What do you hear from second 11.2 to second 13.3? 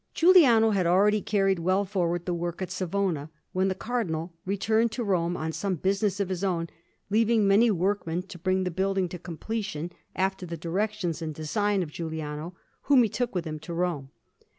and design of Giuliano, whom he